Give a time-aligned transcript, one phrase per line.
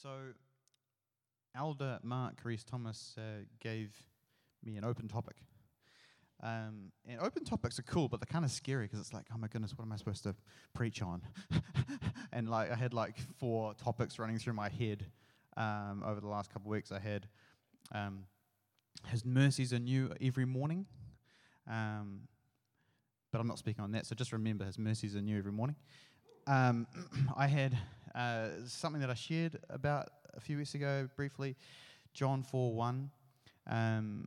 [0.00, 0.08] So,
[1.54, 3.94] Elder Mark Reese Thomas uh, gave
[4.64, 5.36] me an open topic.
[6.42, 9.36] Um, and open topics are cool, but they're kind of scary because it's like, oh
[9.36, 10.34] my goodness, what am I supposed to
[10.72, 11.20] preach on?
[12.32, 15.04] and like, I had like four topics running through my head
[15.58, 16.92] um, over the last couple of weeks.
[16.92, 17.26] I had
[17.92, 18.24] um,
[19.08, 20.86] His mercies are new every morning,
[21.68, 22.22] um,
[23.32, 24.06] but I'm not speaking on that.
[24.06, 25.76] So just remember, His mercies are new every morning.
[26.46, 26.86] Um,
[27.36, 27.76] I had
[28.14, 31.56] uh, something that I shared about a few weeks ago briefly,
[32.14, 33.10] John 4 1.
[33.68, 34.26] Um,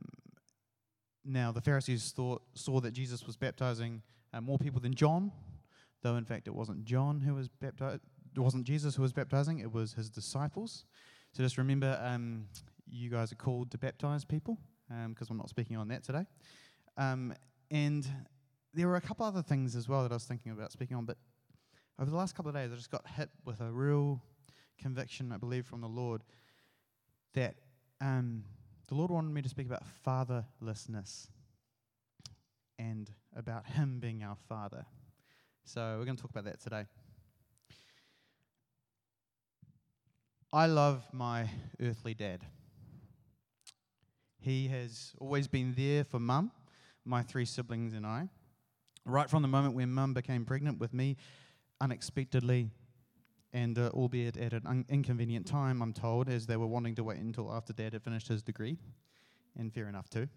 [1.24, 5.32] now, the Pharisees thought, saw that Jesus was baptizing uh, more people than John,
[6.02, 8.02] though in fact it wasn't John who was baptized,
[8.36, 10.84] it wasn't Jesus who was baptizing, it was his disciples.
[11.32, 12.46] So just remember, um,
[12.86, 16.26] you guys are called to baptize people, because um, I'm not speaking on that today.
[16.96, 17.34] Um,
[17.70, 18.06] and
[18.74, 21.04] there were a couple other things as well that I was thinking about speaking on,
[21.04, 21.16] but
[21.98, 24.20] over the last couple of days, I just got hit with a real
[24.78, 26.22] conviction, I believe, from the Lord
[27.34, 27.54] that
[28.00, 28.44] um,
[28.88, 31.28] the Lord wanted me to speak about fatherlessness
[32.78, 34.84] and about Him being our Father.
[35.64, 36.84] So we're going to talk about that today.
[40.52, 41.48] I love my
[41.80, 42.44] earthly dad.
[44.38, 46.52] He has always been there for mum,
[47.04, 48.28] my three siblings, and I.
[49.06, 51.16] Right from the moment when mum became pregnant with me,
[51.80, 52.70] unexpectedly,
[53.52, 57.04] and uh, albeit at an un- inconvenient time, I'm told, as they were wanting to
[57.04, 58.78] wait until after Dad had finished his degree,
[59.56, 60.28] and fair enough too.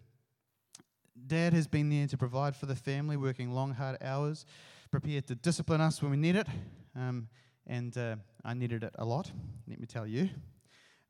[1.25, 4.45] Dad has been there to provide for the family, working long, hard hours,
[4.91, 6.47] prepared to discipline us when we need it,
[6.95, 7.27] um,
[7.65, 8.15] and uh,
[8.45, 9.31] I needed it a lot,
[9.67, 10.30] let me tell you.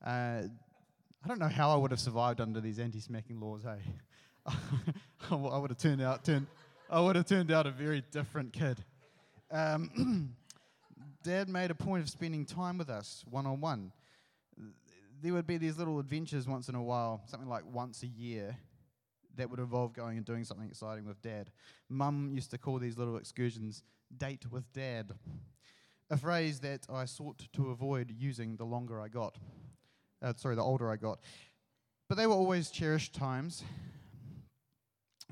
[0.06, 0.44] Uh,
[1.24, 3.64] I don't know how I would have survived under these anti-smacking laws.
[3.64, 3.82] Hey,
[5.32, 6.48] I would have turned out turned,
[6.90, 8.84] I would have turned out a very different kid.
[9.50, 10.36] Um,
[11.24, 13.92] Dad made a point of spending time with us one on one.
[15.22, 18.56] There would be these little adventures once in a while, something like once a year,
[19.36, 21.52] that would involve going and doing something exciting with Dad.
[21.90, 23.84] Mum used to call these little excursions
[24.16, 25.12] date with Dad,
[26.10, 29.38] a phrase that I sought to avoid using the longer I got.
[30.22, 31.20] Uh, sorry, the older I got.
[32.10, 33.64] But they were always cherished times.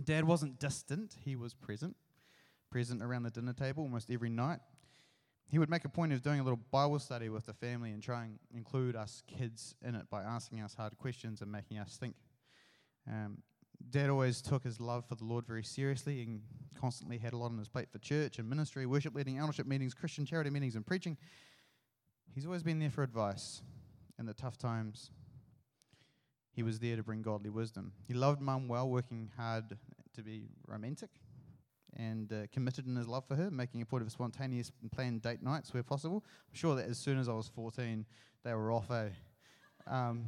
[0.03, 1.95] Dad wasn't distant, he was present
[2.75, 4.59] present around the dinner table almost every night.
[5.47, 8.03] He would make a point of doing a little Bible study with the family and
[8.03, 11.95] try and include us kids in it by asking us hard questions and making us
[11.95, 12.15] think.
[13.09, 13.37] Um,
[13.91, 16.41] Dad always took his love for the Lord very seriously and
[16.77, 19.93] constantly had a lot on his plate for church and ministry, worship leading, eldership meetings,
[19.93, 21.15] Christian charity meetings, and preaching.
[22.33, 23.61] He's always been there for advice
[24.19, 25.11] in the tough times.
[26.51, 27.93] He was there to bring godly wisdom.
[28.05, 29.77] He loved mum well, working hard
[30.15, 31.11] to be romantic
[31.95, 35.21] and uh, committed in his love for her, making a point of spontaneous and planned
[35.21, 36.23] date nights where possible.
[36.49, 38.05] I'm sure that as soon as I was 14,
[38.43, 39.09] they were off, eh?
[39.87, 40.25] Um,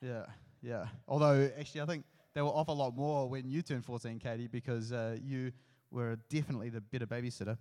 [0.00, 0.26] yeah,
[0.62, 0.86] yeah.
[1.06, 2.04] Although, actually, I think
[2.34, 5.52] they were off a lot more when you turned 14, Katie, because uh, you
[5.90, 7.58] were definitely the better babysitter.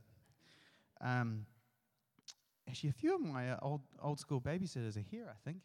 [1.02, 1.46] Um,
[2.68, 5.62] actually, a few of my uh, old, old school babysitters are here, I think,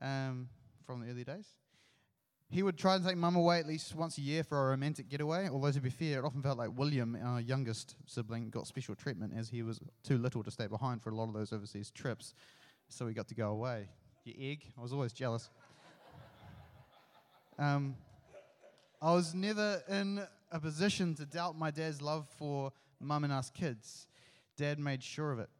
[0.00, 0.48] um,
[0.84, 1.54] from the early days.
[2.52, 5.08] He would try and take mum away at least once a year for a romantic
[5.08, 8.96] getaway, although to be fair, it often felt like William, our youngest sibling, got special
[8.96, 11.92] treatment as he was too little to stay behind for a lot of those overseas
[11.92, 12.34] trips.
[12.88, 13.88] So he got to go away.
[14.24, 15.48] Your egg, I was always jealous.
[17.58, 17.94] um,
[19.00, 23.48] I was never in a position to doubt my dad's love for mum and us
[23.50, 24.08] kids.
[24.56, 25.50] Dad made sure of it.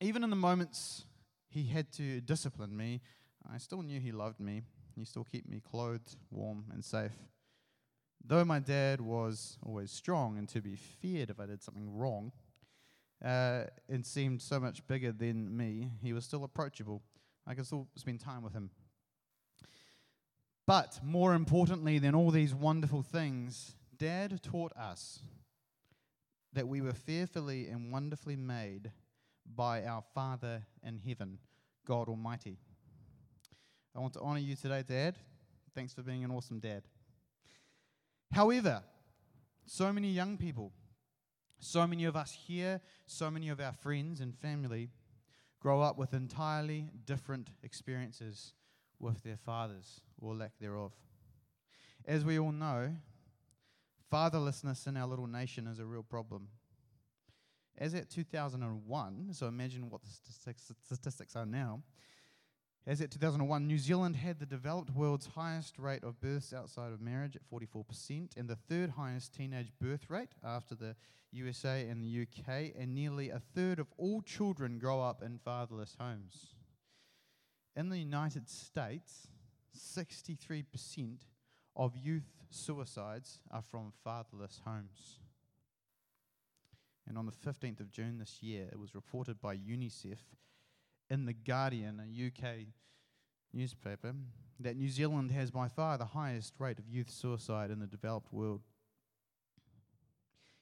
[0.00, 1.04] Even in the moments
[1.48, 3.02] he had to discipline me,
[3.48, 4.62] I still knew he loved me
[4.98, 7.12] he still keep me clothed, warm, and safe.
[8.24, 12.32] Though my dad was always strong and to be feared if I did something wrong,
[13.24, 17.02] uh, and seemed so much bigger than me, he was still approachable.
[17.46, 18.70] I could still spend time with him.
[20.66, 25.20] But more importantly than all these wonderful things, Dad taught us
[26.52, 28.92] that we were fearfully and wonderfully made
[29.56, 31.38] by our Father in heaven,
[31.86, 32.58] God Almighty.
[33.98, 35.16] I want to honor you today, Dad.
[35.74, 36.84] Thanks for being an awesome dad.
[38.30, 38.80] However,
[39.66, 40.70] so many young people,
[41.58, 44.90] so many of us here, so many of our friends and family
[45.58, 48.52] grow up with entirely different experiences
[49.00, 50.92] with their fathers or lack thereof.
[52.04, 52.94] As we all know,
[54.12, 56.46] fatherlessness in our little nation is a real problem.
[57.76, 60.10] As at 2001, so imagine what the
[60.84, 61.82] statistics are now,
[62.88, 67.02] as at 2001, New Zealand had the developed world's highest rate of births outside of
[67.02, 70.96] marriage at 44%, and the third highest teenage birth rate after the
[71.30, 75.96] USA and the UK, and nearly a third of all children grow up in fatherless
[76.00, 76.54] homes.
[77.76, 79.28] In the United States,
[79.76, 81.18] 63%
[81.76, 85.18] of youth suicides are from fatherless homes.
[87.06, 90.20] And on the 15th of June this year, it was reported by UNICEF
[91.10, 92.66] in The Guardian, a UK
[93.52, 94.14] newspaper,
[94.60, 98.32] that New Zealand has by far the highest rate of youth suicide in the developed
[98.32, 98.62] world.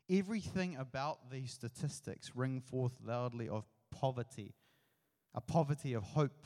[0.08, 4.54] Everything about these statistics ring forth loudly of poverty,
[5.34, 6.44] a poverty of hope,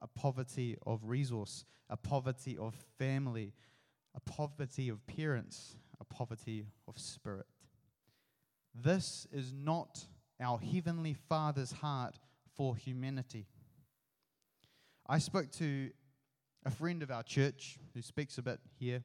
[0.00, 3.52] a poverty of resource, a poverty of family,
[4.14, 7.46] a poverty of parents, a poverty of spirit.
[8.74, 10.06] This is not
[10.40, 12.18] our Heavenly Father's heart
[12.56, 13.46] for humanity.
[15.06, 15.90] I spoke to
[16.64, 19.02] a friend of our church who speaks a bit here,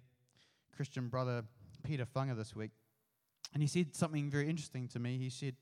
[0.75, 1.43] Christian brother
[1.83, 2.71] Peter Funger, this week,
[3.53, 5.17] and he said something very interesting to me.
[5.17, 5.55] He said,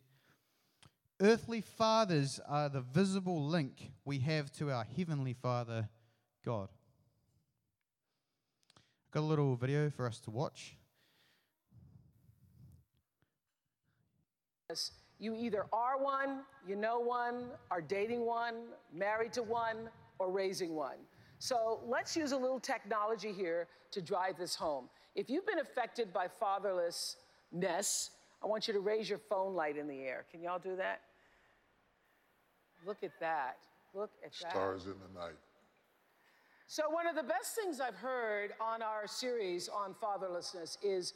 [1.19, 5.89] Earthly fathers are the visible link we have to our Heavenly Father,
[6.45, 6.69] God.
[8.75, 10.75] I've got a little video for us to watch.
[15.19, 18.55] You either are one, you know one, are dating one,
[18.93, 20.97] married to one, or raising one.
[21.39, 24.89] So let's use a little technology here to drive this home.
[25.15, 28.09] If you've been affected by fatherlessness,
[28.43, 30.25] I want you to raise your phone light in the air.
[30.31, 31.01] Can y'all do that?
[32.85, 33.57] Look at that.
[33.93, 34.51] Look at Stars that.
[34.51, 35.35] Stars in the night.
[36.69, 41.13] So, one of the best things I've heard on our series on fatherlessness is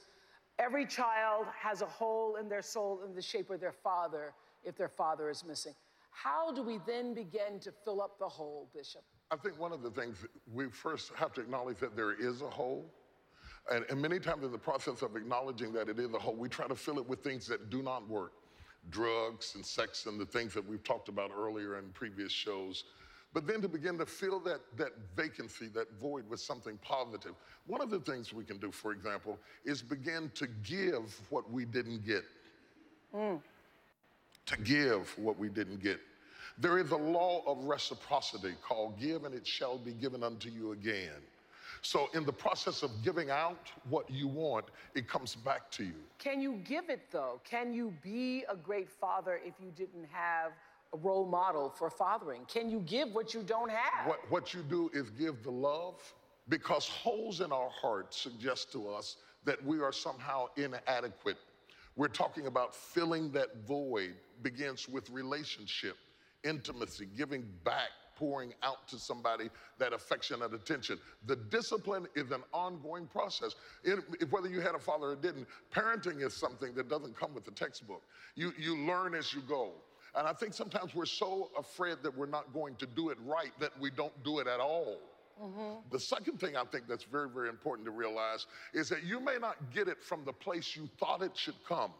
[0.61, 4.77] every child has a hole in their soul in the shape of their father if
[4.77, 5.73] their father is missing.
[6.11, 9.01] How do we then begin to fill up the hole, Bishop?
[9.31, 12.49] I think one of the things we first have to acknowledge that there is a
[12.49, 12.85] hole.
[13.71, 16.49] And, and, many times in the process of acknowledging that it is a hole, we
[16.49, 18.33] try to fill it with things that do not work
[18.89, 22.85] drugs and sex and the things that we've talked about earlier in previous shows.
[23.33, 27.33] But then to begin to fill that, that vacancy, that void with something positive.
[27.65, 31.63] One of the things we can do, for example, is begin to give what we
[31.63, 32.23] didn't get.
[33.15, 33.41] Mm.
[34.47, 35.99] To give what we didn't get.
[36.57, 40.73] There is a law of reciprocity called give and it shall be given unto you
[40.73, 41.21] again.
[41.83, 45.95] So, in the process of giving out what you want, it comes back to you.
[46.19, 47.41] Can you give it though?
[47.43, 50.51] Can you be a great father if you didn't have
[50.97, 52.41] role model for fathering?
[52.47, 54.07] Can you give what you don't have?
[54.07, 56.01] What, what you do is give the love
[56.49, 61.37] because holes in our heart suggest to us that we are somehow inadequate.
[61.95, 65.97] We're talking about filling that void begins with relationship,
[66.43, 69.49] intimacy, giving back pouring out to somebody
[69.79, 70.99] that affection and attention.
[71.25, 73.55] The discipline is an ongoing process.
[73.83, 73.99] It,
[74.29, 77.51] whether you had a father or didn't, parenting is something that doesn't come with the
[77.51, 78.03] textbook.
[78.35, 79.71] You, you learn as you go.
[80.15, 83.51] And I think sometimes we're so afraid that we're not going to do it right
[83.59, 84.97] that we don't do it at all.
[85.41, 85.79] Mm-hmm.
[85.89, 89.37] The second thing I think that's very, very important to realize is that you may
[89.39, 91.91] not get it from the place you thought it should come,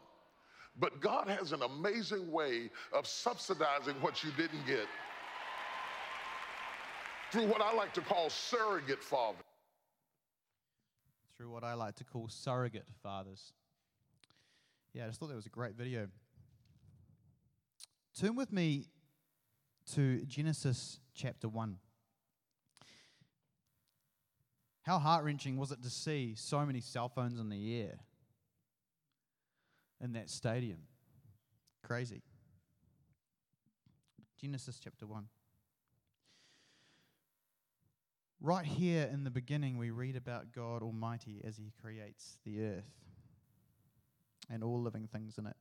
[0.80, 4.86] but God has an amazing way of subsidizing what you didn't get
[7.31, 9.42] through what I like to call surrogate fathers.
[11.38, 13.54] Through what I like to call surrogate fathers.
[14.94, 16.08] Yeah, I just thought that was a great video.
[18.19, 18.88] Turn with me
[19.94, 21.78] to Genesis chapter 1.
[24.82, 28.00] How heart wrenching was it to see so many cell phones in the air
[30.01, 30.80] in that stadium?
[31.84, 32.22] Crazy.
[34.39, 35.27] Genesis chapter 1.
[38.41, 42.91] Right here in the beginning, we read about God Almighty as He creates the earth
[44.50, 45.56] and all living things in it.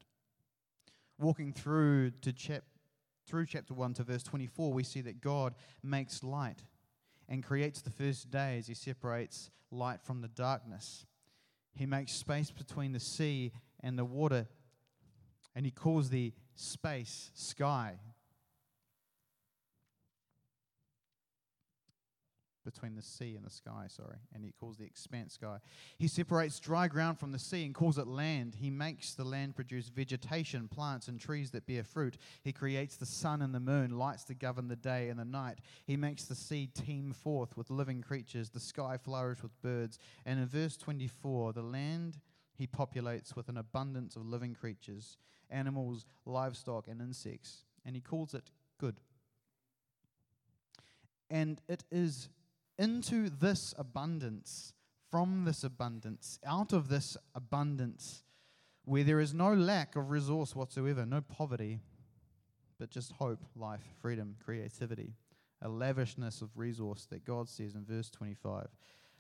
[1.21, 2.65] Walking through to chap-
[3.27, 6.65] through chapter 1 to verse 24, we see that God makes light
[7.29, 11.05] and creates the first day as He separates light from the darkness.
[11.75, 14.49] He makes space between the sea and the water,
[15.55, 17.99] and He calls the space sky.
[22.65, 25.59] Between the sea and the sky, sorry, and he calls the expanse sky.
[25.99, 28.57] He separates dry ground from the sea and calls it land.
[28.59, 32.17] He makes the land produce vegetation, plants, and trees that bear fruit.
[32.43, 35.59] He creates the sun and the moon, lights to govern the day and the night.
[35.87, 39.99] He makes the sea teem forth with living creatures, the sky flourish with birds.
[40.25, 42.19] And in verse 24, the land
[42.55, 45.17] he populates with an abundance of living creatures,
[45.49, 47.65] animals, livestock, and insects.
[47.87, 49.01] And he calls it good.
[51.31, 52.29] And it is
[52.81, 54.73] into this abundance,
[55.11, 58.25] from this abundance, out of this abundance,
[58.87, 61.81] where there is no lack of resource whatsoever, no poverty,
[62.79, 65.13] but just hope, life, freedom, creativity,
[65.61, 68.69] a lavishness of resource that God says in verse 25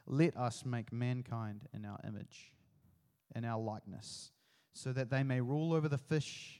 [0.06, 2.54] Let us make mankind in our image,
[3.36, 4.30] in our likeness,
[4.72, 6.59] so that they may rule over the fish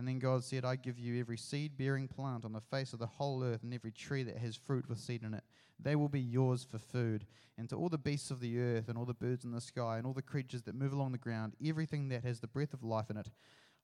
[0.00, 2.98] And then God said, I give you every seed bearing plant on the face of
[2.98, 5.44] the whole earth and every tree that has fruit with seed in it.
[5.78, 7.26] They will be yours for food.
[7.58, 9.98] And to all the beasts of the earth and all the birds in the sky
[9.98, 12.82] and all the creatures that move along the ground, everything that has the breath of
[12.82, 13.28] life in it,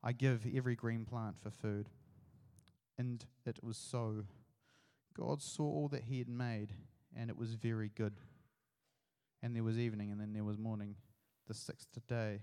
[0.03, 1.91] I give every green plant for food.
[2.97, 4.25] And it was so.
[5.15, 6.73] God saw all that he had made,
[7.15, 8.15] and it was very good.
[9.43, 10.95] And there was evening, and then there was morning,
[11.47, 12.41] the sixth day.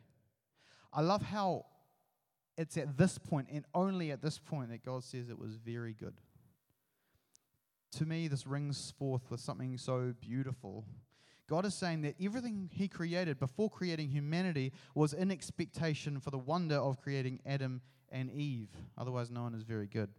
[0.93, 1.65] I love how
[2.57, 5.93] it's at this point, and only at this point, that God says it was very
[5.93, 6.13] good.
[7.97, 10.85] To me, this rings forth with something so beautiful.
[11.49, 16.37] God is saying that everything He created before creating humanity was in expectation for the
[16.37, 17.81] wonder of creating Adam
[18.11, 20.09] and Eve, otherwise known as very good.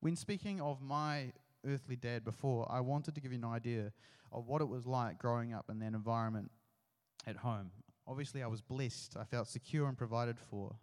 [0.00, 1.32] When speaking of my
[1.66, 3.92] earthly dad before, I wanted to give you an idea
[4.32, 6.50] of what it was like growing up in that environment
[7.26, 7.70] at home.
[8.10, 10.74] Obviously, I was blessed, I felt secure and provided for.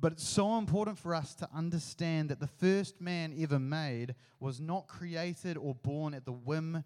[0.00, 4.60] But it's so important for us to understand that the first man ever made was
[4.60, 6.82] not created or born at the whim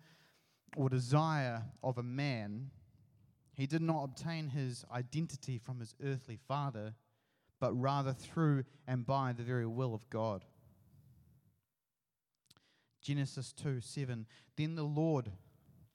[0.76, 2.70] or desire of a man.
[3.54, 6.94] He did not obtain his identity from his earthly father,
[7.58, 10.44] but rather through and by the very will of God.
[13.00, 14.26] Genesis 2 7.
[14.56, 15.32] Then the Lord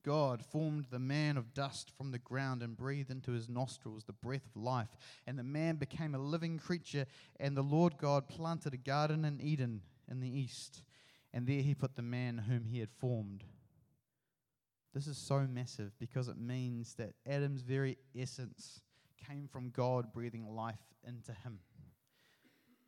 [0.04, 4.14] God formed the man of dust from the ground and breathed into his nostrils the
[4.14, 4.90] breath of life.
[5.26, 7.06] And the man became a living creature.
[7.40, 10.84] And the Lord God planted a garden in Eden in the east.
[11.34, 13.44] And there he put the man whom he had formed.
[14.94, 18.82] This is so massive because it means that Adam's very essence
[19.28, 21.60] came from God breathing life into him.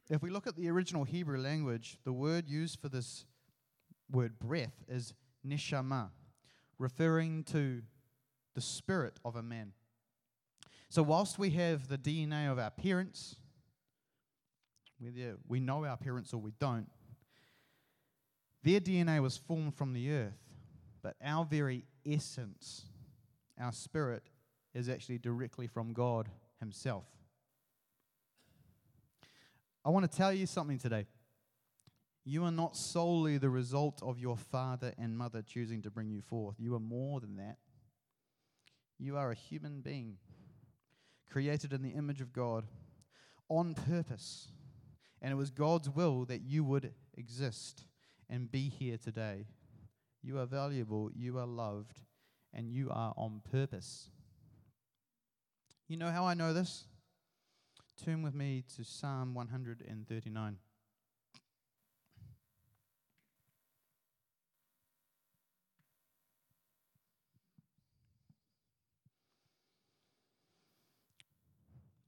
[0.10, 3.26] If we look at the original Hebrew language, the word used for this
[4.12, 5.14] word breath is
[5.48, 6.10] neshama,
[6.78, 7.82] referring to
[8.54, 9.74] the spirit of a man.
[10.90, 13.36] So, whilst we have the DNA of our parents,
[15.00, 16.88] whether we know our parents or we don't,
[18.64, 20.40] their DNA was formed from the earth,
[21.02, 22.86] but our very essence,
[23.60, 24.24] our spirit,
[24.74, 26.30] is actually directly from God
[26.60, 27.06] Himself.
[29.84, 31.06] I want to tell you something today.
[32.28, 36.22] You are not solely the result of your father and mother choosing to bring you
[36.22, 36.56] forth.
[36.58, 37.58] You are more than that.
[38.98, 40.18] You are a human being
[41.30, 42.66] created in the image of God
[43.48, 44.48] on purpose.
[45.22, 47.84] And it was God's will that you would exist
[48.28, 49.46] and be here today.
[50.24, 52.02] You are valuable, you are loved,
[52.52, 54.10] and you are on purpose.
[55.88, 56.86] You know how I know this?
[58.04, 60.58] Turn with me to Psalm 139.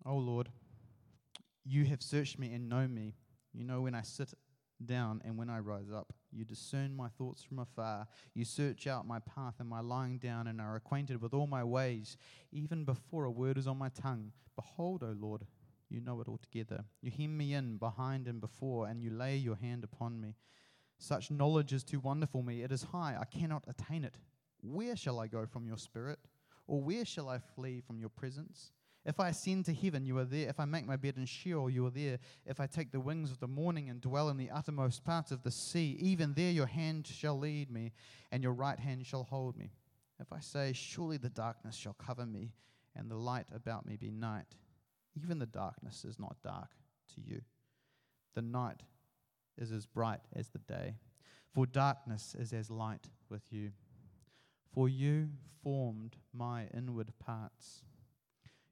[0.07, 0.47] O oh Lord,
[1.65, 3.15] you have searched me and know me.
[3.51, 4.33] You know when I sit
[4.85, 6.13] down and when I rise up.
[6.31, 8.07] You discern my thoughts from afar.
[8.33, 11.61] You search out my path and my lying down and are acquainted with all my
[11.61, 12.15] ways,
[12.53, 14.31] even before a word is on my tongue.
[14.55, 15.45] Behold, O Lord,
[15.89, 16.85] you know it altogether.
[17.01, 20.35] You hem me in behind and before, and you lay your hand upon me.
[20.99, 22.63] Such knowledge is too wonderful me.
[22.63, 24.15] It is high, I cannot attain it.
[24.61, 26.19] Where shall I go from your spirit?
[26.65, 28.71] Or where shall I flee from your presence?
[29.07, 30.49] If I ascend to heaven, you are there.
[30.49, 32.19] If I make my bed in Sheol, you are there.
[32.45, 35.43] If I take the wings of the morning and dwell in the uttermost parts of
[35.43, 37.93] the sea, even there your hand shall lead me,
[38.33, 39.71] and your right hand shall hold me.
[40.19, 42.51] If I say, Surely the darkness shall cover me,
[42.97, 44.55] and the light about me be night,
[45.15, 46.71] even the darkness is not dark
[47.15, 47.39] to you.
[48.35, 48.83] The night
[49.57, 50.95] is as bright as the day,
[51.53, 53.71] for darkness is as light with you.
[54.73, 55.29] For you
[55.63, 57.83] formed my inward parts.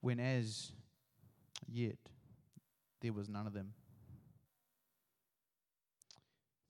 [0.00, 0.72] when as
[1.66, 1.98] yet
[3.00, 3.72] there was none of them.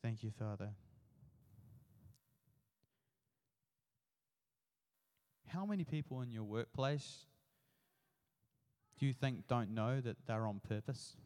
[0.02, 0.70] Thank you, Father.
[5.48, 7.26] How many people in your workplace
[8.98, 11.16] do you think don't know that they're on purpose?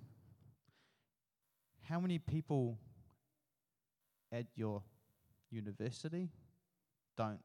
[1.83, 2.79] How many people
[4.33, 4.83] at your
[5.51, 6.31] university
[7.17, 7.41] don't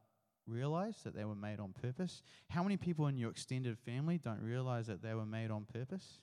[0.49, 2.23] realize that they were made on purpose?
[2.49, 6.19] How many people in your extended family don't realize that they were made on purpose?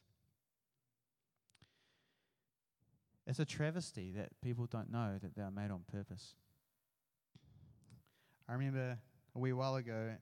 [3.26, 6.35] It's a travesty that people don't know that they are made on purpose.
[8.49, 8.99] I remember
[9.35, 10.12] a wee while ago,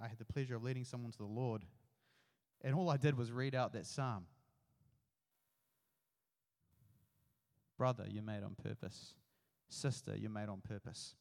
[0.00, 1.64] I had the pleasure of leading someone to the Lord,
[2.62, 4.26] and all I did was read out that psalm.
[7.78, 9.14] Brother, you're made on purpose.
[9.70, 11.14] Sister, you're made on purpose.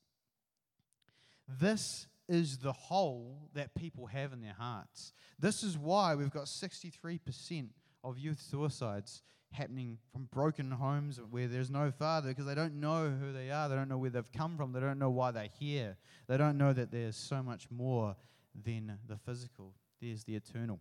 [1.47, 5.11] This is the hole that people have in their hearts.
[5.39, 7.69] This is why we've got 63%
[8.03, 13.09] of youth suicides happening from broken homes where there's no father because they don't know
[13.09, 13.67] who they are.
[13.67, 14.71] They don't know where they've come from.
[14.71, 15.97] They don't know why they're here.
[16.27, 18.15] They don't know that there's so much more
[18.63, 20.79] than the physical, there's the eternal.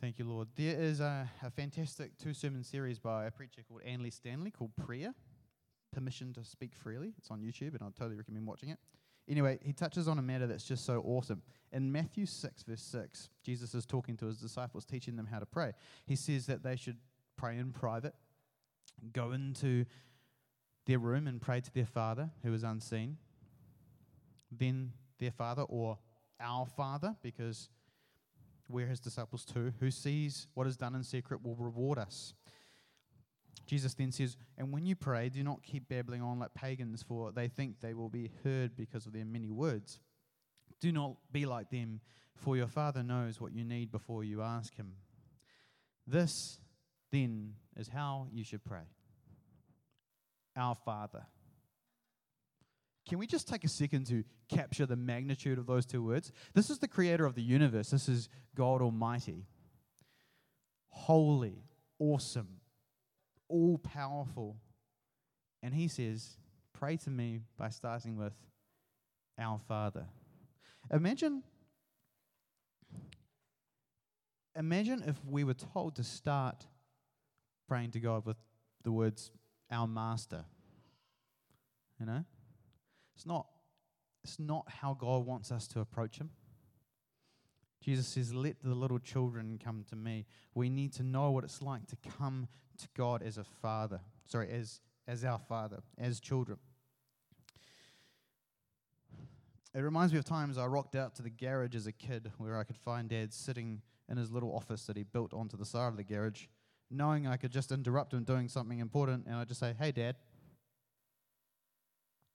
[0.00, 0.48] Thank you, Lord.
[0.56, 4.74] There is a, a fantastic two sermon series by a preacher called Andy Stanley called
[4.74, 5.14] Prayer
[5.92, 7.12] Permission to Speak Freely.
[7.18, 8.78] It's on YouTube, and I'd totally recommend watching it.
[9.28, 11.42] Anyway, he touches on a matter that's just so awesome.
[11.72, 15.46] In Matthew 6, verse 6, Jesus is talking to his disciples, teaching them how to
[15.46, 15.72] pray.
[16.06, 16.96] He says that they should
[17.36, 18.14] pray in private,
[19.12, 19.84] go into
[20.86, 23.18] their room and pray to their Father who is unseen.
[24.50, 25.98] Then their Father, or
[26.40, 27.68] our Father, because
[28.68, 32.34] we're his disciples too, who sees what is done in secret will reward us.
[33.66, 37.32] Jesus then says, And when you pray, do not keep babbling on like pagans, for
[37.32, 40.00] they think they will be heard because of their many words.
[40.80, 42.00] Do not be like them,
[42.36, 44.94] for your Father knows what you need before you ask Him.
[46.06, 46.58] This,
[47.12, 48.82] then, is how you should pray
[50.56, 51.26] Our Father.
[53.08, 56.30] Can we just take a second to capture the magnitude of those two words?
[56.54, 57.90] This is the creator of the universe.
[57.90, 59.46] This is God Almighty.
[60.90, 61.64] Holy,
[61.98, 62.59] awesome,
[63.50, 64.56] all powerful.
[65.62, 66.38] And he says,
[66.72, 68.32] Pray to me by starting with
[69.38, 70.06] our Father.
[70.90, 71.42] Imagine.
[74.56, 76.66] Imagine if we were told to start
[77.68, 78.36] praying to God with
[78.82, 79.30] the words,
[79.70, 80.44] our master.
[81.98, 82.24] You know?
[83.14, 83.46] It's not,
[84.24, 86.30] it's not how God wants us to approach Him.
[87.84, 90.26] Jesus says, Let the little children come to me.
[90.54, 92.48] We need to know what it's like to come
[92.80, 94.00] to God as a father.
[94.26, 96.58] Sorry, as, as our father, as children.
[99.74, 102.58] It reminds me of times I rocked out to the garage as a kid where
[102.58, 105.88] I could find dad sitting in his little office that he built onto the side
[105.88, 106.46] of the garage,
[106.90, 110.16] knowing I could just interrupt him doing something important and I'd just say, Hey, dad.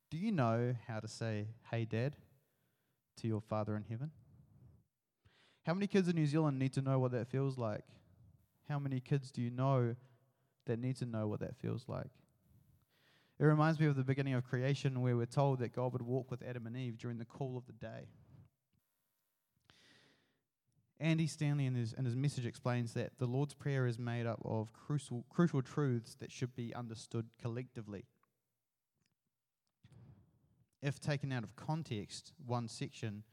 [0.10, 2.16] Do you know how to say, Hey, Dad,
[3.18, 4.12] to your Father in heaven?
[5.66, 7.84] How many kids in New Zealand need to know what that feels like?
[8.70, 9.96] How many kids do you know
[10.66, 12.12] that need to know what that feels like?
[13.40, 16.32] It reminds me of the beginning of creation where we're told that God would walk
[16.32, 18.08] with Adam and Eve during the cool of the day.
[21.00, 24.40] Andy Stanley in his, in his message explains that the Lord's Prayer is made up
[24.46, 28.06] of crucial, crucial truths that should be understood collectively
[30.86, 33.24] if taken out of context, one section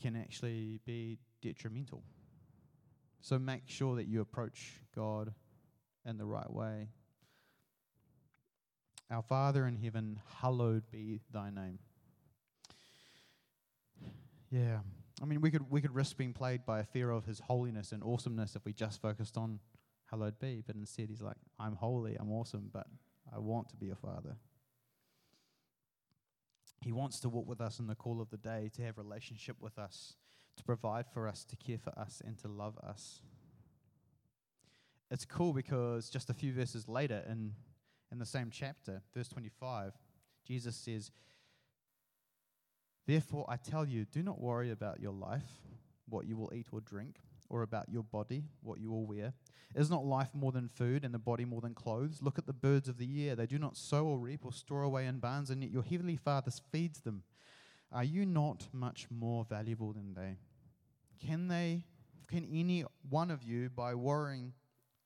[0.00, 2.02] can actually be detrimental.
[3.20, 5.34] So make sure that you approach God
[6.06, 6.88] in the right way.
[9.10, 11.78] Our Father in heaven, hallowed be thy name.
[14.50, 14.78] Yeah.
[15.22, 17.92] I mean, we could, we could risk being played by a fear of his holiness
[17.92, 19.60] and awesomeness if we just focused on
[20.10, 22.86] hallowed be, but instead he's like, I'm holy, I'm awesome, but
[23.34, 24.36] I want to be a father.
[26.80, 29.56] He wants to walk with us in the call of the day, to have relationship
[29.60, 30.14] with us,
[30.56, 33.22] to provide for us, to care for us, and to love us.
[35.10, 37.52] It's cool because just a few verses later in,
[38.10, 39.92] in the same chapter, verse 25,
[40.46, 41.10] Jesus says,
[43.06, 45.44] Therefore I tell you, do not worry about your life,
[46.08, 47.16] what you will eat or drink
[47.50, 49.34] or about your body, what you will wear?
[49.74, 52.20] Is not life more than food, and the body more than clothes?
[52.22, 53.34] Look at the birds of the air.
[53.34, 56.16] They do not sow or reap or store away in barns, and yet your heavenly
[56.16, 57.24] Father feeds them.
[57.92, 60.38] Are you not much more valuable than they?
[61.24, 61.84] Can they,
[62.28, 64.52] can any one of you, by worrying,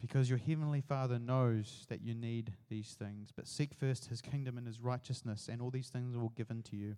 [0.00, 3.30] Because your heavenly Father knows that you need these things.
[3.34, 6.62] But seek first his kingdom and his righteousness, and all these things will be given
[6.64, 6.96] to you.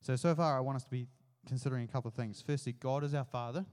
[0.00, 1.08] So, so far, I want us to be
[1.46, 2.42] considering a couple of things.
[2.44, 3.66] Firstly, God is our Father.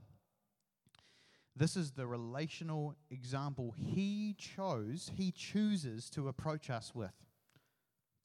[1.56, 7.14] This is the relational example He chose, He chooses to approach us with.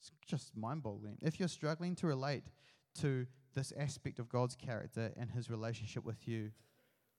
[0.01, 1.19] It's just mind boggling.
[1.21, 2.45] If you're struggling to relate
[3.01, 6.51] to this aspect of God's character and His relationship with you,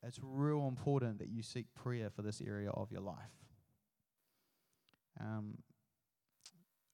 [0.04, 3.18] it's real important that you seek prayer for this area of your life.
[5.20, 5.58] Um,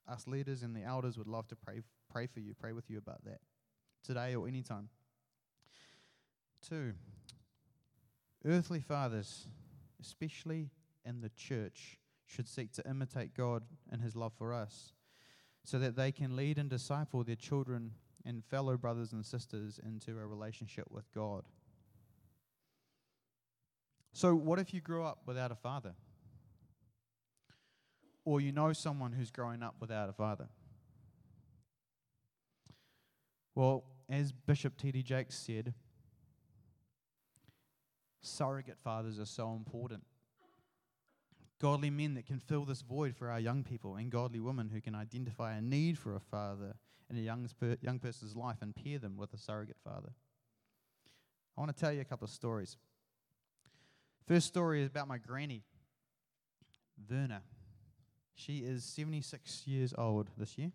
[0.07, 2.97] us leaders and the elders would love to pray pray for you, pray with you
[2.97, 3.39] about that
[4.03, 4.89] today or anytime.
[6.67, 6.93] Two,
[8.45, 9.47] earthly fathers,
[10.01, 10.69] especially
[11.03, 14.93] in the church, should seek to imitate God and His love for us
[15.63, 17.91] so that they can lead and disciple their children
[18.25, 21.43] and fellow brothers and sisters into a relationship with God.
[24.15, 25.93] So, what if you grew up without a father?
[28.23, 30.47] Or you know someone who's growing up without a father?
[33.55, 35.03] Well, as Bishop T.D.
[35.03, 35.73] Jakes said,
[38.21, 40.03] surrogate fathers are so important.
[41.59, 44.79] Godly men that can fill this void for our young people, and godly women who
[44.79, 46.77] can identify a need for a father
[47.09, 47.49] in a young,
[47.81, 50.13] young person's life and pair them with a surrogate father.
[51.57, 52.77] I want to tell you a couple of stories.
[54.27, 55.61] First story is about my granny,
[56.97, 57.43] Verna.
[58.33, 60.71] She is 76 years old this year.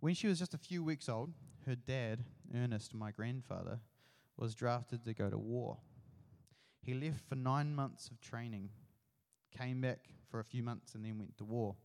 [0.00, 1.32] When she was just a few weeks old,
[1.66, 2.24] her dad,
[2.54, 3.80] Ernest, my grandfather,
[4.38, 5.76] was drafted to go to war.
[6.80, 8.70] He left for nine months of training,
[9.56, 10.00] came back
[10.30, 11.76] for a few months, and then went to war.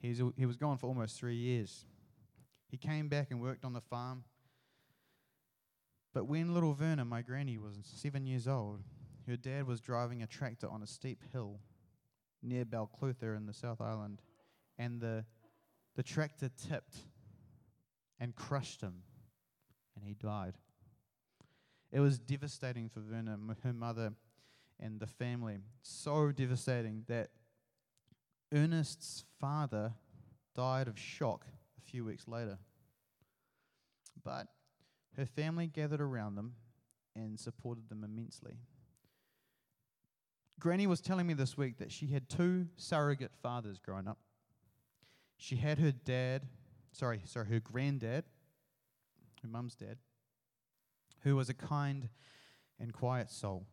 [0.00, 1.84] He's, he was gone for almost three years.
[2.68, 4.24] He came back and worked on the farm.
[6.14, 8.80] But when little Verna, my granny, was seven years old,
[9.26, 11.60] her dad was driving a tractor on a steep hill
[12.42, 14.20] near Balclutha in the South Island,
[14.78, 15.24] and the,
[15.94, 16.96] the tractor tipped
[18.18, 19.02] and crushed him,
[19.94, 20.54] and he died.
[21.92, 24.12] It was devastating for Verna, her mother,
[24.80, 25.58] and the family.
[25.82, 27.30] So devastating that
[28.52, 29.92] Ernest's father
[30.54, 31.46] died of shock
[31.78, 32.58] a few weeks later.
[34.24, 34.48] But
[35.16, 36.54] her family gathered around them
[37.14, 38.56] and supported them immensely.
[40.62, 44.18] Granny was telling me this week that she had two surrogate fathers growing up.
[45.36, 46.42] She had her dad,
[46.92, 48.22] sorry, sorry, her granddad,
[49.42, 49.96] her mum's dad,
[51.22, 52.08] who was a kind
[52.78, 53.66] and quiet soul.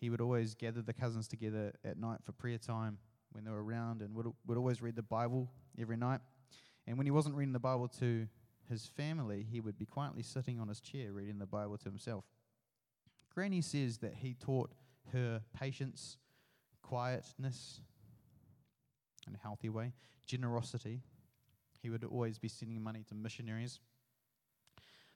[0.00, 2.98] He would always gather the cousins together at night for prayer time
[3.30, 5.48] when they were around and would, would always read the Bible
[5.80, 6.22] every night.
[6.88, 8.26] And when he wasn't reading the Bible to
[8.68, 12.24] his family, he would be quietly sitting on his chair reading the Bible to himself.
[13.32, 14.72] Granny says that he taught
[15.12, 16.18] her patience,
[16.82, 17.80] quietness,
[19.26, 19.92] in a healthy way,
[20.26, 21.02] generosity.
[21.82, 23.80] He would always be sending money to missionaries.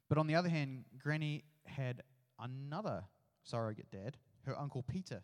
[0.09, 2.03] But on the other hand, Granny had
[2.39, 3.05] another
[3.43, 5.23] surrogate dad, her Uncle Peter,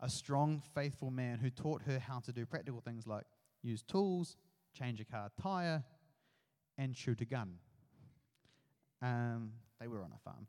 [0.00, 3.24] a strong, faithful man who taught her how to do practical things like
[3.62, 4.36] use tools,
[4.72, 5.82] change a car tire,
[6.76, 7.54] and shoot a gun.
[9.02, 10.46] Um, they were on a farm.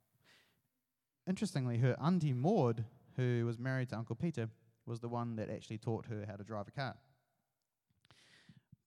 [1.28, 2.86] Interestingly, her auntie Maud
[3.19, 4.47] who was married to Uncle Peter,
[4.86, 6.95] was the one that actually taught her how to drive a car.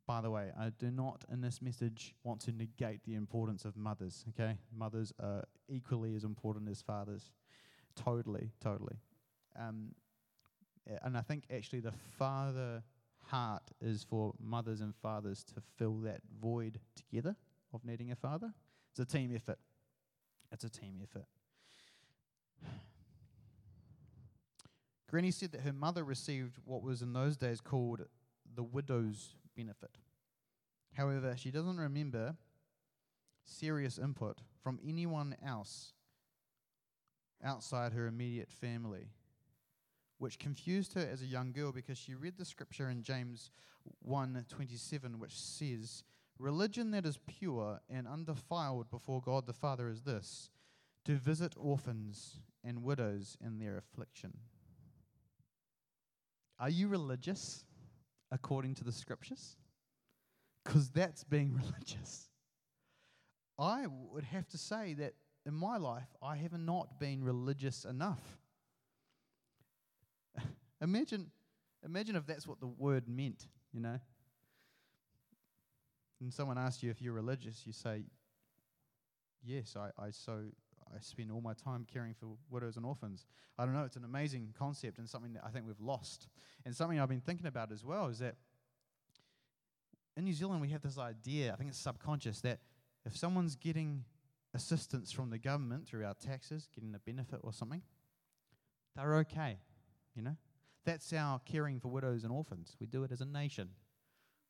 [0.06, 3.76] By the way, I do not in this message want to negate the importance of
[3.76, 4.56] mothers, okay?
[4.74, 7.30] Mothers are equally as important as fathers.
[7.94, 8.96] Totally, totally.
[9.58, 9.94] Um,
[11.02, 12.82] and I think actually the father
[13.26, 17.36] heart is for mothers and fathers to fill that void together
[17.72, 18.52] of needing a father.
[18.90, 19.58] It's a team effort.
[20.50, 21.26] It's a team effort.
[25.12, 28.00] Granny said that her mother received what was in those days called
[28.54, 29.98] the widow's benefit.
[30.94, 32.34] However, she doesn't remember
[33.44, 35.92] serious input from anyone else
[37.44, 39.10] outside her immediate family,
[40.16, 43.50] which confused her as a young girl because she read the scripture in James
[44.08, 46.04] 1:27 which says,
[46.38, 50.48] "Religion that is pure and undefiled before God the Father is this:
[51.04, 54.40] to visit orphans and widows in their affliction."
[56.62, 57.64] Are you religious
[58.30, 59.56] according to the scriptures?
[60.64, 62.28] Because that's being religious.
[63.58, 68.38] I would have to say that in my life, I have not been religious enough.
[70.80, 71.32] imagine,
[71.84, 73.98] imagine if that's what the word meant, you know.
[76.20, 78.04] And someone asks you if you're religious, you say,
[79.44, 80.42] Yes, I, I so
[80.94, 83.26] I spend all my time caring for widows and orphans.
[83.58, 86.28] I don't know, it's an amazing concept and something that I think we've lost.
[86.64, 88.36] And something I've been thinking about as well is that
[90.16, 92.60] in New Zealand we have this idea, I think it's subconscious, that
[93.04, 94.04] if someone's getting
[94.54, 97.82] assistance from the government through our taxes, getting a benefit or something,
[98.96, 99.58] they're okay,
[100.14, 100.36] you know?
[100.84, 102.76] That's our caring for widows and orphans.
[102.80, 103.70] We do it as a nation.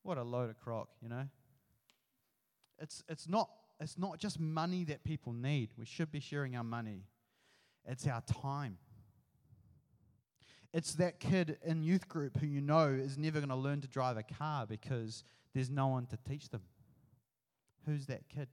[0.02, 1.28] What a load of crock, you know?
[2.78, 3.48] It's, it's, not,
[3.82, 5.70] it's not just money that people need.
[5.76, 7.04] We should be sharing our money,
[7.84, 8.78] it's our time.
[10.72, 13.88] It's that kid in youth group who you know is never going to learn to
[13.88, 16.62] drive a car because there's no one to teach them.
[17.84, 18.48] Who's that kid?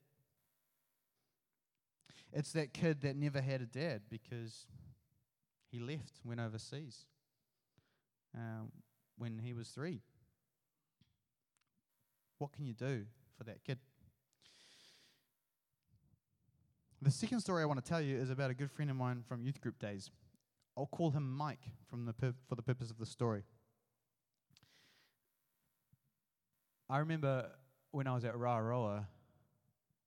[2.33, 4.65] It's that kid that never had a dad because
[5.71, 7.05] he left, went overseas
[8.35, 8.71] um,
[9.17, 10.01] when he was three.
[12.37, 13.05] What can you do
[13.37, 13.79] for that kid?
[17.01, 19.23] The second story I want to tell you is about a good friend of mine
[19.25, 20.11] from youth group days.
[20.75, 23.43] I'll call him Mike from the pur- for the purpose of the story.
[26.89, 27.51] I remember
[27.91, 29.05] when I was at Rararoa,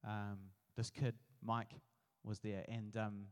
[0.06, 0.38] um,
[0.76, 1.72] this kid, Mike,
[2.24, 3.26] was there, and um,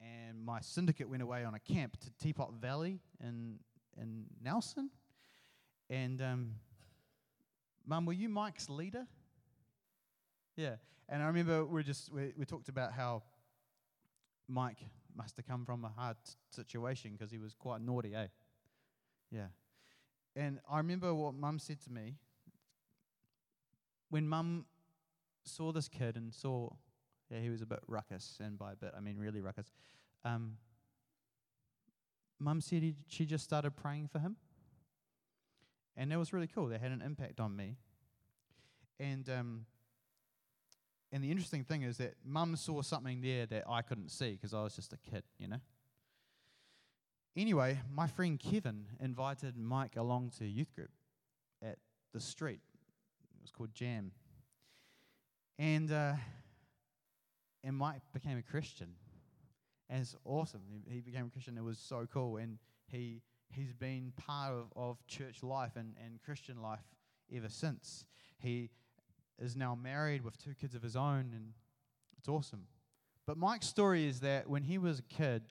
[0.00, 3.58] and my syndicate went away on a camp to Teapot Valley in
[4.00, 4.88] in Nelson,
[5.90, 6.52] and um,
[7.86, 9.06] Mum, were you Mike's leader?
[10.56, 10.76] Yeah,
[11.08, 13.22] and I remember we just we, we talked about how
[14.48, 14.78] Mike
[15.16, 16.16] must have come from a hard
[16.50, 18.26] situation because he was quite naughty, eh?
[19.30, 19.48] Yeah,
[20.36, 22.14] and I remember what Mum said to me
[24.10, 24.64] when Mum
[25.42, 26.70] saw this kid and saw,
[27.30, 29.72] yeah, he was a bit ruckus, and by a bit I mean really ruckus.
[30.24, 30.56] Um,
[32.38, 34.36] Mum said he, she just started praying for him,
[35.96, 36.66] and that was really cool.
[36.68, 37.76] That had an impact on me,
[39.00, 39.66] and um,
[41.14, 44.52] and the interesting thing is that Mum saw something there that I couldn't see because
[44.52, 45.60] I was just a kid, you know.
[47.36, 50.90] Anyway, my friend Kevin invited Mike along to youth group
[51.62, 51.78] at
[52.12, 52.58] the street.
[53.22, 54.10] It was called Jam.
[55.56, 56.14] And, uh,
[57.62, 58.88] and Mike became a Christian.
[59.88, 60.62] And it's awesome.
[60.68, 61.56] He, he became a Christian.
[61.56, 62.38] It was so cool.
[62.38, 63.22] And he,
[63.52, 66.82] he's been part of, of church life and, and Christian life
[67.32, 68.04] ever since.
[68.36, 68.70] He
[69.40, 71.52] is now married with two kids of his own, and
[72.18, 72.66] it's awesome.
[73.26, 75.42] But Mike's story is that when he was a kid,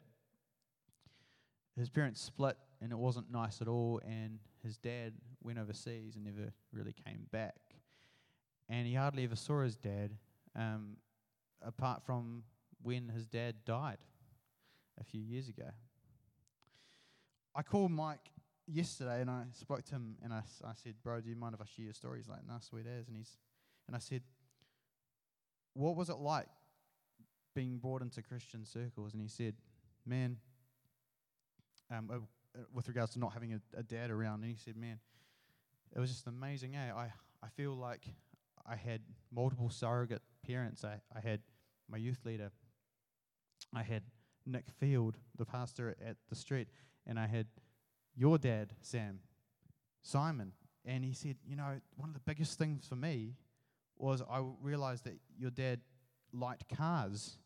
[1.77, 6.25] his parents split and it wasn't nice at all, and his dad went overseas and
[6.25, 7.55] never really came back.
[8.69, 10.11] And he hardly ever saw his dad,
[10.55, 10.97] um,
[11.61, 12.43] apart from
[12.81, 13.97] when his dad died
[14.99, 15.69] a few years ago.
[17.55, 18.31] I called Mike
[18.67, 21.61] yesterday and I spoke to him and I, I said, Bro, do you mind if
[21.61, 22.19] I share your story?
[22.19, 23.07] He's like, Nah, sweet as.
[23.07, 23.37] And, he's,
[23.87, 24.21] and I said,
[25.73, 26.47] What was it like
[27.55, 29.13] being brought into Christian circles?
[29.13, 29.55] And he said,
[30.05, 30.37] Man,
[31.91, 32.19] um, uh,
[32.73, 34.99] with regards to not having a, a, dad around, and he said, "Man,
[35.95, 36.75] it was just amazing.
[36.75, 36.91] Eh?
[36.93, 38.05] I I feel like
[38.65, 40.83] I had multiple surrogate parents.
[40.83, 41.41] I I had
[41.89, 42.51] my youth leader.
[43.73, 44.03] I had
[44.45, 46.67] Nick Field, the pastor at the street,
[47.07, 47.47] and I had
[48.15, 49.19] your dad, Sam,
[50.01, 50.53] Simon.
[50.85, 53.35] And he said, you know, one of the biggest things for me
[54.03, 55.79] was I realized that your dad
[56.31, 57.37] liked cars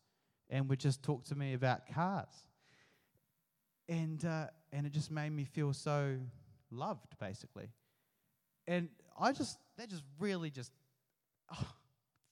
[0.50, 2.44] and would just talk to me about cars
[3.88, 6.16] and uh, and it just made me feel so
[6.70, 7.70] loved, basically.
[8.66, 10.72] And I just that just really just
[11.52, 11.72] oh,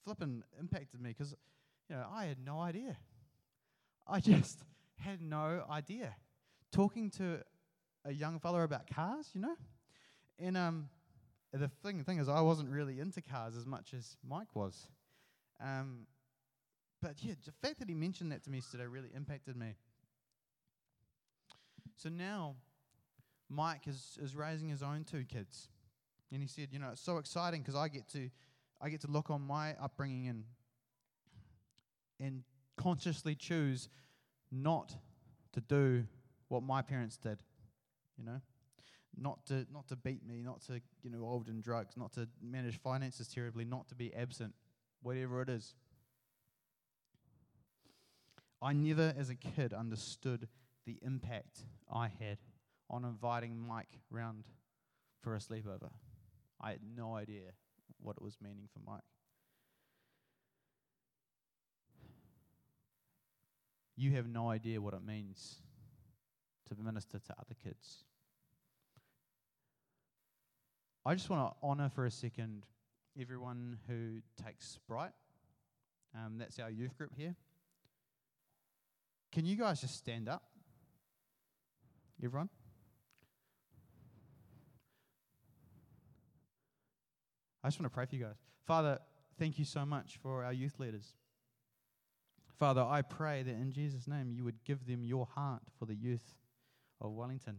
[0.05, 1.35] flipping impacted me because
[1.89, 2.97] you know I had no idea.
[4.07, 4.61] I just
[4.99, 6.15] had no idea.
[6.73, 7.41] Talking to
[8.05, 9.57] a young fella about cars, you know,
[10.39, 10.89] and um,
[11.53, 14.89] the thing the thing is I wasn't really into cars as much as Mike was.
[15.63, 16.07] Um,
[17.01, 19.77] but yeah, the fact that he mentioned that to me today really impacted me.
[21.97, 22.57] So now
[23.49, 25.69] Mike is, is raising his own two kids.
[26.33, 28.29] And he said, you know, it's so exciting because I get to
[28.81, 30.45] I get to look on my upbringing and
[32.21, 32.43] and
[32.77, 33.89] consciously choose
[34.51, 34.95] not
[35.53, 36.05] to do
[36.49, 37.39] what my parents did,
[38.19, 38.41] you know,
[39.17, 42.29] not to not to beat me, not to you know involved in drugs, not to
[42.43, 44.55] manage finances terribly, not to be absent,
[45.03, 45.75] whatever it is.
[48.63, 50.49] I never, as a kid, understood
[50.87, 52.39] the impact I had
[52.89, 54.45] on inviting Mike round
[55.23, 55.91] for a sleepover.
[56.61, 57.53] I had no idea
[58.01, 59.03] what it was meaning for Mike.
[63.97, 65.57] You have no idea what it means
[66.69, 68.05] to minister to other kids.
[71.07, 72.67] I just want to honor for a second
[73.21, 75.13] everyone who takes Sprite.
[76.17, 77.37] Um, that's our youth group here.
[79.31, 80.43] Can you guys just stand up?
[82.25, 82.49] Everyone?
[87.63, 88.43] I just want to pray for you guys.
[88.67, 88.99] Father,
[89.39, 91.15] thank you so much for our youth leaders.
[92.59, 95.95] Father, I pray that in Jesus' name you would give them your heart for the
[95.95, 96.35] youth
[97.01, 97.59] of Wellington.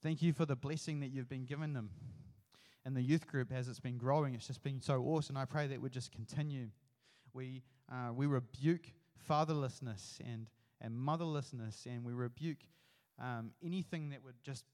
[0.00, 1.90] Thank you for the blessing that you've been given them.
[2.84, 5.36] And the youth group, as it's been growing, it's just been so awesome.
[5.36, 6.68] I pray that would just continue.
[7.32, 8.86] We, uh, we rebuke
[9.28, 10.48] fatherlessness and,
[10.80, 12.58] and motherlessness, and we rebuke
[13.18, 14.64] um, anything that would just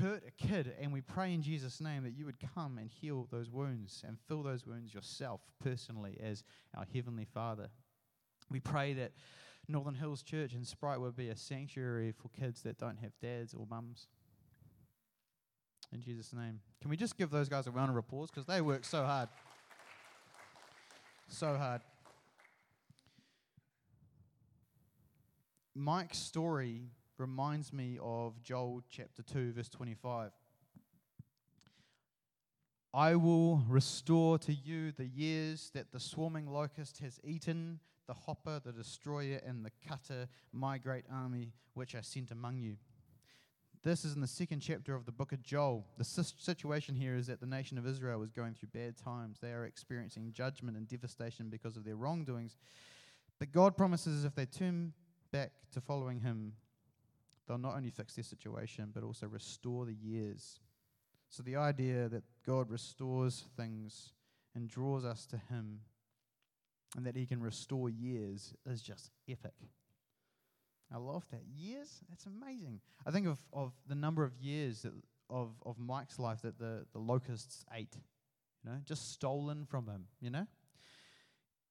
[0.00, 0.74] hurt a kid.
[0.80, 4.18] And we pray in Jesus' name that you would come and heal those wounds and
[4.26, 6.42] fill those wounds yourself personally as
[6.76, 7.68] our Heavenly Father.
[8.50, 9.12] We pray that
[9.68, 13.54] Northern Hills Church and Sprite would be a sanctuary for kids that don't have dads
[13.54, 14.08] or mums.
[15.92, 16.60] In Jesus' name.
[16.80, 18.30] Can we just give those guys a round of applause?
[18.30, 19.28] Because they work so hard.
[21.28, 21.82] So hard.
[25.74, 26.82] Mike's story
[27.18, 30.30] reminds me of Joel chapter 2, verse 25.
[32.92, 38.60] I will restore to you the years that the swarming locust has eaten, the hopper,
[38.64, 42.76] the destroyer, and the cutter, my great army, which I sent among you.
[43.84, 45.84] This is in the second chapter of the book of Joel.
[45.98, 49.40] The situation here is that the nation of Israel is going through bad times.
[49.42, 52.56] They are experiencing judgment and devastation because of their wrongdoings.
[53.38, 54.94] But God promises if they turn
[55.32, 56.54] back to following Him,
[57.46, 60.60] they'll not only fix their situation, but also restore the years.
[61.28, 64.14] So the idea that God restores things
[64.54, 65.80] and draws us to Him
[66.96, 69.52] and that He can restore years is just epic.
[70.92, 71.42] I love that.
[71.56, 72.00] Years?
[72.08, 72.80] That's amazing.
[73.06, 74.92] I think of, of the number of years that,
[75.30, 77.96] of, of Mike's life that the, the locusts ate,
[78.62, 80.46] you know, just stolen from him, you know?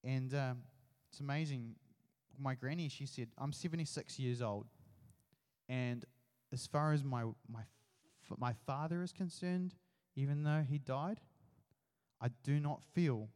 [0.02, 0.58] And um,
[1.10, 1.76] it's amazing.
[2.38, 4.66] My granny, she said, I'm 76 years old.
[5.68, 6.04] And
[6.52, 7.60] as far as my, my,
[8.30, 9.74] f- my father is concerned,
[10.16, 11.20] even though he died,
[12.20, 13.28] I do not feel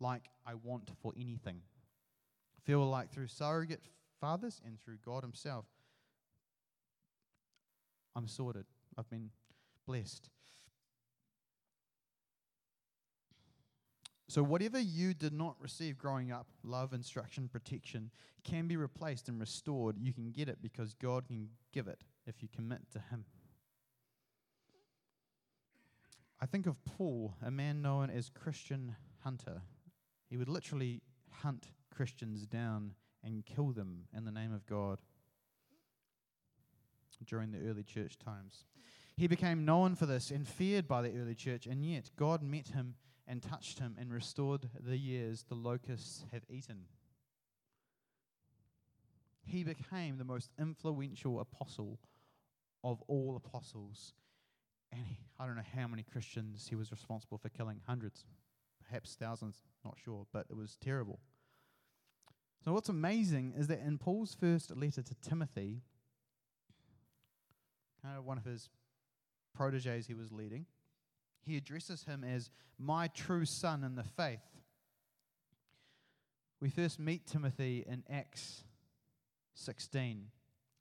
[0.00, 1.60] like I want for anything.
[2.64, 3.82] Feel like through surrogate
[4.20, 5.66] fathers and through God Himself,
[8.16, 8.66] I'm sorted.
[8.96, 9.30] I've been
[9.86, 10.28] blessed.
[14.28, 18.10] So, whatever you did not receive growing up love, instruction, protection
[18.42, 19.96] can be replaced and restored.
[19.98, 23.24] You can get it because God can give it if you commit to Him.
[26.40, 29.62] I think of Paul, a man known as Christian Hunter.
[30.28, 31.00] He would literally
[31.30, 32.92] hunt Christians down
[33.24, 34.98] and kill them in the name of God
[37.26, 38.64] during the early church times.
[39.16, 42.68] He became known for this and feared by the early church, and yet God met
[42.68, 42.94] him
[43.26, 46.86] and touched him and restored the years the locusts have eaten.
[49.44, 52.00] He became the most influential apostle
[52.82, 54.14] of all apostles.
[54.92, 58.24] And he, I don't know how many Christians he was responsible for killing hundreds,
[58.86, 61.20] perhaps thousands, not sure, but it was terrible.
[62.64, 65.82] So, what's amazing is that in Paul's first letter to Timothy,
[68.02, 68.70] kind of one of his
[69.54, 70.64] proteges he was leading,
[71.44, 72.48] he addresses him as
[72.78, 74.40] my true son in the faith.
[76.58, 78.64] We first meet Timothy in Acts
[79.54, 80.28] 16.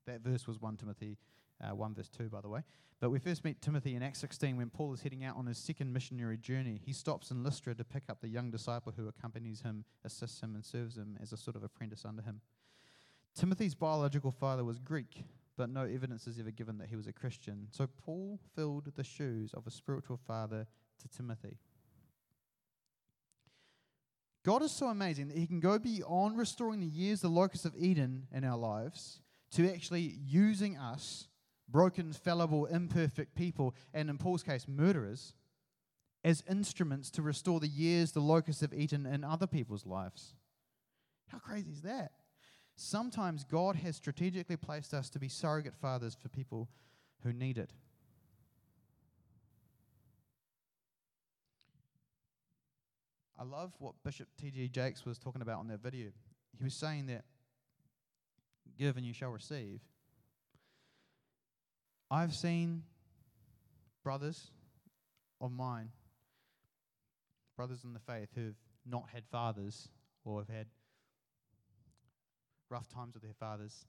[0.07, 1.17] That verse was 1 Timothy
[1.61, 2.61] uh, 1 verse 2, by the way.
[2.99, 5.57] But we first meet Timothy in Acts 16 when Paul is heading out on his
[5.57, 6.79] second missionary journey.
[6.85, 10.55] He stops in Lystra to pick up the young disciple who accompanies him, assists him,
[10.55, 12.39] and serves him as a sort of apprentice under him.
[13.35, 15.25] Timothy's biological father was Greek,
[15.57, 17.67] but no evidence is ever given that he was a Christian.
[17.71, 20.67] So Paul filled the shoes of a spiritual father
[21.01, 21.57] to Timothy.
[24.45, 27.75] God is so amazing that he can go beyond restoring the years, the locusts have
[27.77, 29.21] eaten in our lives,
[29.51, 31.27] to actually using us
[31.73, 35.33] broken, fallible, imperfect people, and in Paul's case, murderers,
[36.23, 40.35] as instruments to restore the years the locusts have eaten in other people's lives.
[41.27, 42.11] How crazy is that?
[42.75, 46.69] Sometimes God has strategically placed us to be surrogate fathers for people
[47.23, 47.71] who need it.
[53.37, 54.69] I love what Bishop T.D.
[54.69, 56.09] Jakes was talking about on that video.
[56.57, 57.25] He was saying that
[58.77, 59.81] give and you shall receive.
[62.13, 62.83] I've seen
[64.03, 64.51] brothers
[65.41, 65.89] of mine,
[67.57, 68.53] brothers in the faith, who've
[68.85, 69.89] not had fathers
[70.23, 70.67] or have had
[72.69, 73.87] rough times with their fathers,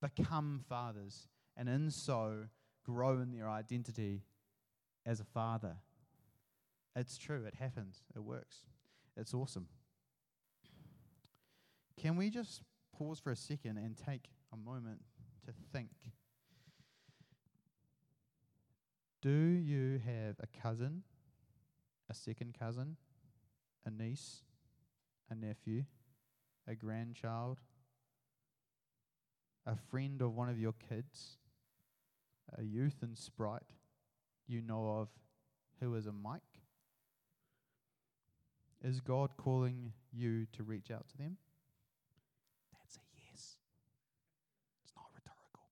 [0.00, 2.44] become fathers, and in so
[2.82, 4.22] grow in their identity
[5.04, 5.76] as a father.
[6.96, 8.60] It's true, it happens, it works.
[9.18, 9.66] It's awesome.
[12.00, 12.62] Can we just
[12.96, 15.02] pause for a second and take a moment
[15.44, 15.90] to think?
[19.22, 21.02] Do you have a cousin,
[22.08, 22.96] a second cousin,
[23.84, 24.42] a niece,
[25.30, 25.84] a nephew,
[26.68, 27.58] a grandchild,
[29.66, 31.38] a friend of one of your kids,
[32.56, 33.62] a youth and Sprite
[34.48, 35.08] you know of
[35.80, 36.42] who is a Mike?
[38.84, 41.36] Is God calling you to reach out to them?
[42.72, 43.56] That's a yes.
[44.84, 45.68] It's not rhetorical.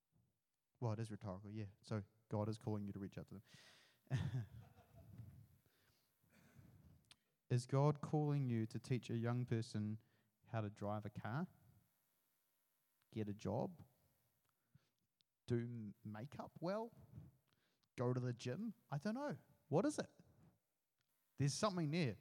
[0.80, 1.64] Well, it is rhetorical, yeah.
[1.88, 2.02] So
[2.34, 3.34] God is calling you to reach out to
[4.10, 4.20] them.
[7.50, 9.98] is God calling you to teach a young person
[10.52, 11.46] how to drive a car,
[13.14, 13.70] get a job,
[15.46, 15.62] do
[16.04, 16.90] makeup well,
[17.96, 18.72] go to the gym?
[18.90, 19.36] I don't know.
[19.68, 20.08] What is it?
[21.38, 22.16] There's something there.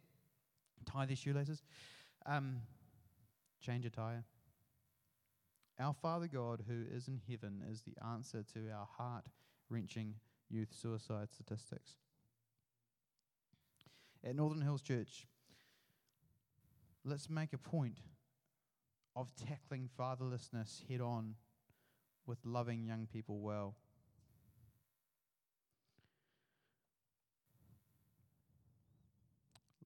[0.86, 1.64] Tie their shoelaces.
[2.28, 2.58] Um,
[3.62, 4.26] change a tire.
[5.80, 9.26] Our Father God, who is in heaven, is the answer to our heart
[9.74, 10.14] wrenching
[10.50, 11.94] youth suicide statistics.
[14.24, 15.28] At Northern Hills Church,
[17.04, 17.98] let's make a point
[19.16, 21.36] of tackling fatherlessness head on
[22.26, 23.76] with loving young people well.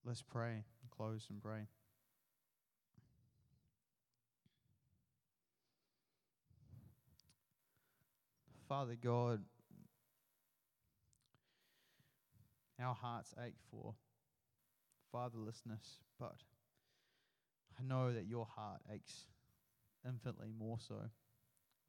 [0.05, 0.63] Let's pray,
[0.95, 1.67] close and pray.
[8.69, 9.41] Father God,
[12.79, 13.95] our hearts ache for
[15.13, 16.35] fatherlessness, but
[17.79, 19.27] I know that your heart aches
[20.05, 20.95] infinitely more so.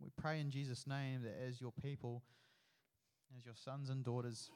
[0.00, 2.22] We pray in Jesus' name that as your people,
[3.36, 4.50] as your sons and daughters,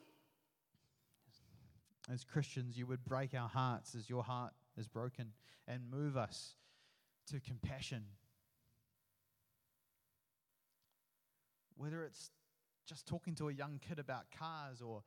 [2.13, 5.33] as Christians, you would break our hearts as your heart is broken
[5.67, 6.55] and move us
[7.29, 8.05] to compassion.
[11.77, 12.31] Whether it's
[12.87, 15.03] just talking to a young kid about cars or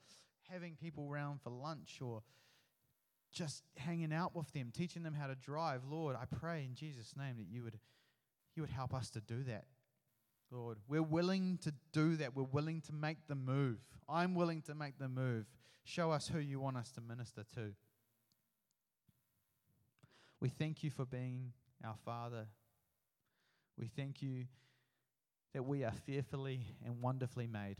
[0.52, 2.22] having people around for lunch or
[3.32, 7.14] just hanging out with them, teaching them how to drive, Lord, I pray in Jesus'
[7.18, 7.80] name that you would,
[8.56, 9.66] you would help us to do that.
[10.52, 12.36] Lord, we're willing to do that.
[12.36, 13.78] We're willing to make the move.
[14.08, 15.46] I'm willing to make the move.
[15.84, 17.74] Show us who you want us to minister to.
[20.40, 22.46] We thank you for being our Father.
[23.78, 24.46] We thank you
[25.54, 27.78] that we are fearfully and wonderfully made.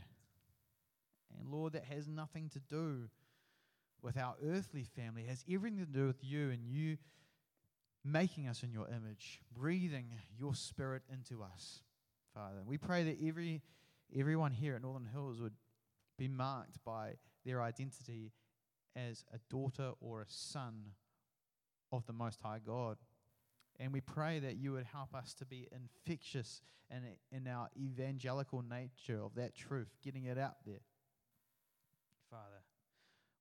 [1.38, 3.08] And Lord, that has nothing to do
[4.02, 6.98] with our earthly family, it has everything to do with you and you
[8.04, 10.06] making us in your image, breathing
[10.38, 11.82] your spirit into us,
[12.34, 12.62] Father.
[12.64, 13.62] We pray that every
[14.16, 15.54] everyone here at Northern Hills would
[16.16, 17.14] be marked by
[17.44, 18.32] their identity
[18.94, 20.92] as a daughter or a son
[21.92, 22.96] of the Most High God.
[23.78, 28.62] And we pray that you would help us to be infectious in, in our evangelical
[28.62, 30.80] nature of that truth, getting it out there.
[32.30, 32.62] Father,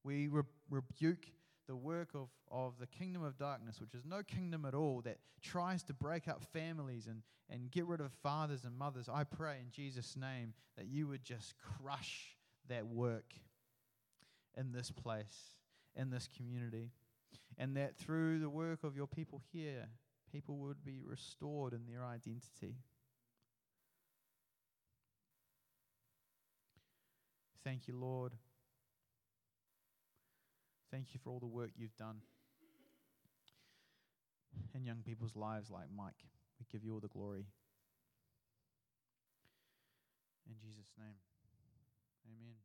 [0.04, 1.26] we re- rebuke
[1.68, 5.18] the work of, of the kingdom of darkness, which is no kingdom at all, that
[5.42, 9.10] tries to break up families and, and get rid of fathers and mothers.
[9.12, 12.36] I pray in Jesus' name that you would just crush
[12.70, 13.34] that work
[14.56, 15.56] in this place,
[15.96, 16.92] in this community.
[17.58, 19.88] And that through the work of your people here,
[20.32, 22.76] people would be restored in their identity.
[27.64, 28.34] Thank you, Lord.
[30.96, 32.22] Thank you for all the work you've done
[34.74, 36.24] in young people's lives like Mike.
[36.58, 37.48] We give you all the glory.
[40.48, 41.20] In Jesus' name,
[42.26, 42.65] amen.